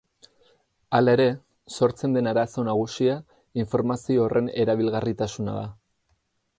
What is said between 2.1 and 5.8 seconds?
den arazo nagusia informazio horren erabilgarritasuna da.